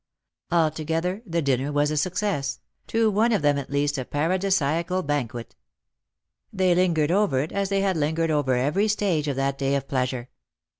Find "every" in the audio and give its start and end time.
8.55-8.87